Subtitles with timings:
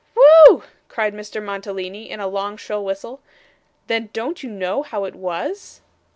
[0.15, 1.39] 'Whew!' cried Mr.
[1.43, 3.21] Mantalini in a long shrill whistle.
[3.85, 5.81] 'Then don't you know how it was?